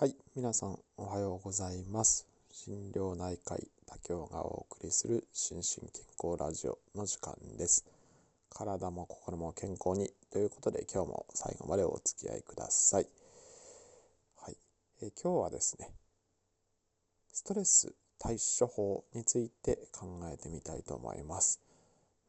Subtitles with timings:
[0.00, 2.26] はい、皆さんおはようございます。
[2.50, 7.84] 心療内科医竹雄がお送りする心身健康ラジオの時間です。
[8.48, 13.06] 体も心も健康にということで今日も最後までお付き合いください。
[14.40, 14.56] はい、
[15.02, 15.90] え今日はですね、
[17.30, 21.60] ストレス対処法について考えてみたいと思います。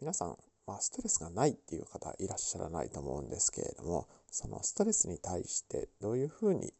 [0.00, 6.74] 皆さん、まあ、ストレスがないっていう方いらっしゃらないと思うんですけれども、そのストレスに対してどういうふうに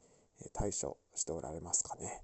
[0.52, 2.22] 対処しておられますかね。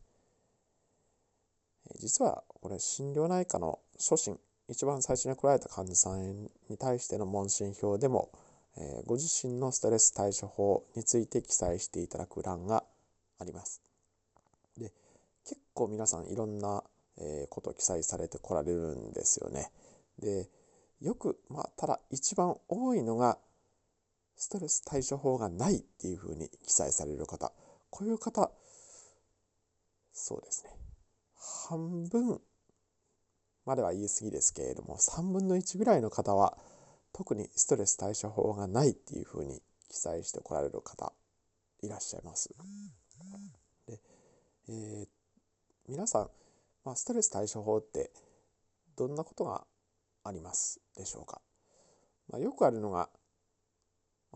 [1.91, 8.31] え実はこれ心療内科の初診一番最初に来られた患者さんに対しての問診票でも、
[8.77, 12.85] えご自身のストレス対処法について記載していただく欄が
[13.39, 13.81] あります。
[14.77, 14.93] で
[15.45, 16.83] 結構皆さんいろんな、
[17.19, 19.71] えことを記載されてこられるんですよね。
[20.19, 20.51] で
[21.01, 23.39] よくまあただ一番多いのが
[24.37, 27.53] ストレス対処法がないっていうふうに記載される方
[27.97, 28.51] こういう方
[30.13, 30.71] そうですね
[31.71, 32.43] 半分
[33.65, 36.59] までは言い過ぎですけれども3分の1ぐらいの方は
[37.15, 41.15] 特にストレス対処法がないっていうふうに記載してこられる方
[41.83, 42.55] いらっしゃいます。
[43.87, 43.99] で、
[44.69, 45.07] えー
[45.89, 46.29] 皆さん、
[46.85, 48.11] まあ、ストレス対処法って
[48.97, 49.65] どんなことが
[50.25, 51.41] ありますでしょうか、
[52.29, 53.09] まあ、よくあるのが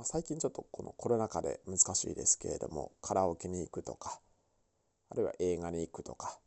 [0.01, 4.19] まあ、最近ちょっとこのコロナ禍で難しいですけれどもカラオケに行くとか
[5.11, 6.39] あるいは映画に行くとか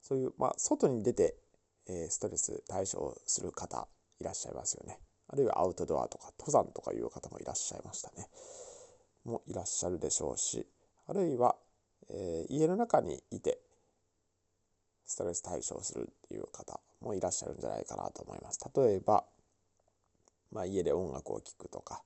[0.00, 1.34] そういう、まあ、外に出て、
[1.88, 3.88] えストレス対処する方
[4.20, 5.00] いらっしゃいますよね。
[5.26, 8.28] あるいはアウトドアとか登山とかいう方もいらっしゃいましたね。
[9.24, 10.66] もいらっしゃるでしょうし
[11.08, 11.56] あるいは、
[12.08, 13.58] え家の中にいて
[15.04, 18.60] ストレス対処するっていう方もいらっしゃるんじゃないかなと思います。
[18.74, 19.24] 例えば、
[20.52, 22.04] まあ、家で音楽を聴くとか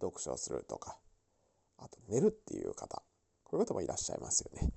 [0.00, 0.96] 読書をするとか
[1.78, 3.02] あと寝るっていう方
[3.44, 4.72] こういう方もいらっしゃいますよね。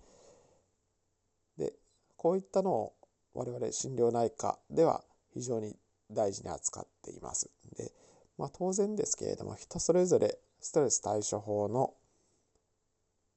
[1.58, 1.74] で
[2.18, 2.94] こういったのを
[3.34, 5.76] 我々心療内科では非常に
[6.12, 7.50] 大事に扱っています。
[7.78, 7.92] で、
[8.38, 11.94] まあ、当然ですけれども人それぞれストレス対処法の、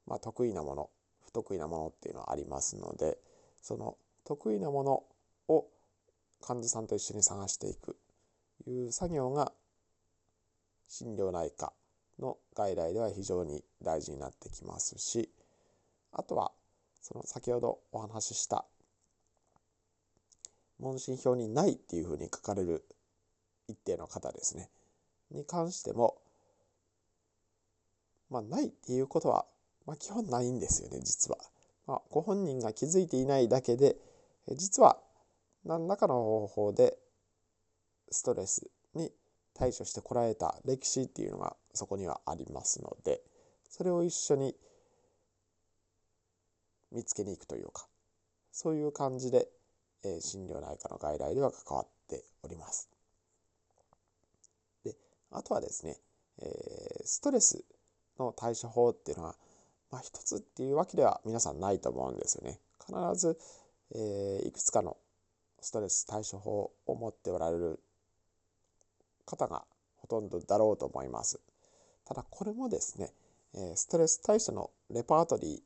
[0.07, 0.91] まあ、得意なもの
[1.25, 3.19] 不得意なものっていうのはありますので
[3.61, 5.03] その得意なもの
[5.49, 5.67] を
[6.41, 7.97] 患者さんと一緒に探していく
[8.65, 9.53] という作業が
[10.89, 11.73] 心療内科
[12.19, 15.31] の外来では非常に大事になってきますし
[16.13, 16.53] あとは
[17.03, 18.65] その先ほどお話しした
[20.79, 22.85] 問診票にないっていうふうに書かれる
[23.69, 24.71] 一定の方ですね
[25.31, 26.17] に関しても
[28.31, 29.47] まあないっていうことは、
[29.87, 31.39] まあ、基本ないんですよね実は。
[31.87, 33.97] まあ、ご本人が気づいていないだけで
[34.57, 34.99] 実は
[35.65, 36.99] 何らかの方法で
[38.11, 38.69] ストレス
[39.57, 43.21] 対処してこられた歴史っていうのがそこにはありますので
[43.69, 44.55] それを一緒に
[46.93, 47.87] 見つけに行くというか
[48.57, 49.49] そういう感じで、
[50.03, 52.89] え心療内科の外来では関わっております。
[54.83, 54.97] で
[55.31, 55.99] あとはですね、
[56.39, 57.67] えストレス
[58.19, 59.37] の対処法っていうのは、
[59.91, 62.59] まあ、一つっていうわけでは皆さんないと思うんですよね。
[62.81, 63.39] 必ず、
[63.95, 64.97] えいくつかの
[65.61, 67.79] ストレス対処法を持っておられる
[69.27, 69.65] 方が
[69.97, 71.41] ほとんどだろうと思います。
[72.07, 73.13] ただこれもですね、
[73.75, 75.63] ストレス対処のレパートリ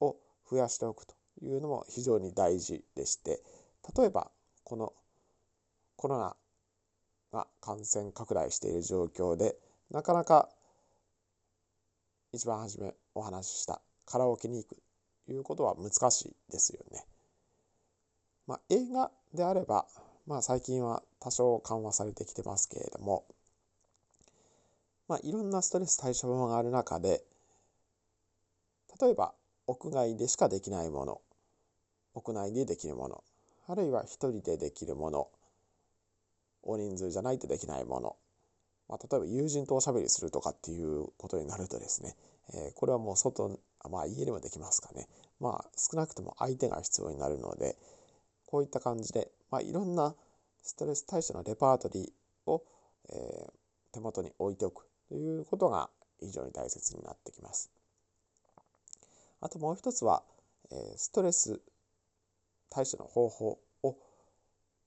[0.00, 0.16] ーを
[0.50, 3.40] 増やしておくというのも非常に大事でして
[3.96, 4.30] 例えば
[4.62, 4.92] この
[5.96, 6.36] コロナ
[7.32, 9.56] が感染拡大している状況で
[9.90, 10.48] なかなか
[12.32, 14.76] 一番初めお話ししたカラオケに行く
[15.26, 17.04] ということは難しいですよね。
[18.46, 19.86] まあ、映画であれば、
[20.26, 23.24] まあ、最近は多少緩和されてきてますけれども、
[25.06, 27.22] まあ、いろんなストレス対処法がある中で
[29.00, 29.34] 例えば
[29.66, 31.20] 屋外でしかできないもの
[32.14, 33.22] 屋内でできるもの
[33.66, 35.28] あるいは一人でできるもの
[36.62, 38.16] 大人数じゃないとできないもの、
[38.88, 42.14] まあ、例えば友人とおしゃべりするとかっていうことになるとですね、
[42.54, 43.58] えーこれはもう外
[43.90, 45.06] まあ家でもできますかね。
[45.40, 47.76] まあ少なくとも相手が必要になるので
[48.46, 50.16] こういった感じで、まあ、いろんな
[50.64, 52.64] ストレス対処のレパートリーを、
[53.08, 53.52] えー
[53.92, 57.70] 手元に置いておくということが非常に大切になってきます。
[59.40, 60.24] あともう一つは、
[60.72, 61.60] えーストレス
[62.68, 63.96] 対処の方法を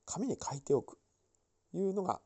[0.05, 0.97] 紙に書いておく
[1.71, 2.19] というのが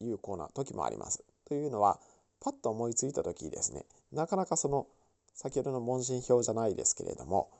[0.00, 1.22] 有効な時もあります。
[1.44, 2.00] というのは
[2.40, 4.86] パッと思いついた時ですねなかなかその
[5.34, 7.50] 先ほどの問診票じゃないですけれども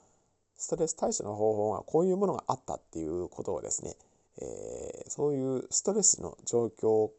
[0.57, 3.95] ストレス対処の方法がこういうものがあったっていうことをですね、
[4.41, 7.11] えーそういうストレスの状況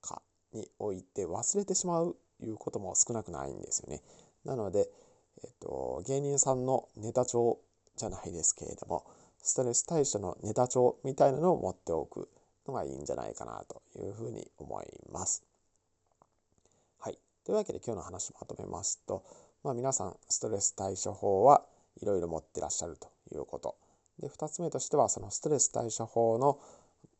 [0.00, 0.20] 下
[0.52, 4.02] において忘れてしまういうことも少なくないんですよね。
[4.44, 4.88] なので、
[5.44, 7.60] えっと、芸人さんのネタ帳
[7.96, 9.04] じゃないですけれども、
[9.40, 12.28] ストレス対処のネタ帳みたいなのを持っておく
[12.66, 15.44] のがいいんじゃないかなというふうに思います。
[16.98, 17.18] はい。
[17.44, 19.24] というわけで今日の話まとめますと、
[19.62, 21.62] まあ、皆さんストレス対処法は
[22.00, 23.76] いろいろ持ってらっしゃるということ。
[24.20, 26.58] で、2つ目としてはそのストレス対処法の、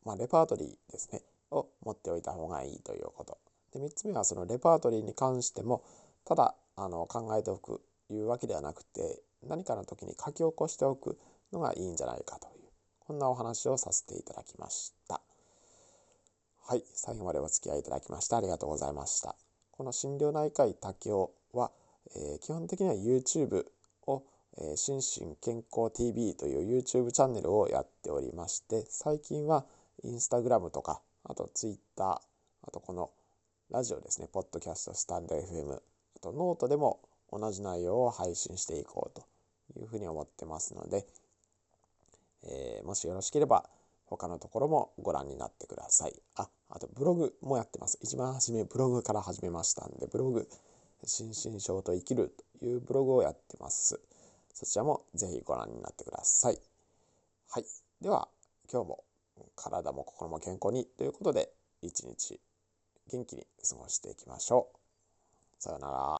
[0.05, 1.21] まあ、レパートリーですね、
[1.51, 3.37] を持っておいた方がいいということ。
[3.73, 5.83] で、3つ目はそのレパートリーに関しても、
[6.25, 11.17] ただあの考えておくいうわけではなくて、何かの時に書き起こしておく
[11.53, 15.21] のがいいんじゃないかという、こんなお話をさせていただきました。
[16.61, 19.35] はい、最後までお付き合いいただきましてありがとうございました。
[19.71, 21.71] この心療内科医竹雄は、
[22.15, 23.65] えー、基本的には YouTube、
[24.57, 29.65] えー、心身健康 TV という YouTube チャンネルをやっておりまして、最近は
[30.03, 32.21] Instagram とか、あと Twitter、
[32.61, 33.11] あとこの
[33.71, 36.99] ラジオですね、ポッドキャスト、 stand.fm、あとノートでも
[37.31, 41.05] 同じ内容を配信していこうというふうに思ってますので、
[42.43, 43.69] えー、もしよろしければ
[44.05, 46.13] 他のところもご覧になってください。
[46.35, 47.99] あ、あとブログもやってます。
[48.01, 50.47] 一番初めブログから始めましたんで、ブログ、
[51.05, 53.99] 心身症と生きるというブログをやってます。
[54.59, 56.59] そちらもぜひご覧になってください。
[57.49, 57.65] はい。
[58.01, 58.27] では、
[58.69, 59.05] 今日も
[59.55, 61.49] 体も心も健康にということで、
[61.81, 62.41] 一日
[63.09, 65.63] 元気に過ごしていきましょう。
[65.63, 66.17] さようなら。